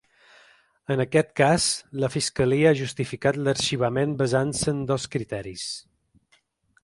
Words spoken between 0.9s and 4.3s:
En aquest cas, la fiscalia ha justificat l’arxivament